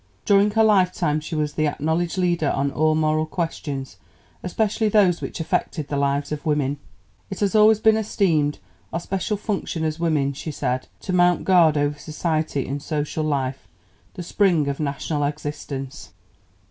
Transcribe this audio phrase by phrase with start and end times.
[0.25, 3.97] During her life time she was the acknowledged leader on all moral questions,
[4.41, 6.79] especially those which affected the lives of women.
[7.29, 8.57] "It has always been esteemed
[8.91, 13.67] our special function as women," she said, "to mount guard over society and social life
[14.15, 16.09] the spring of national existence."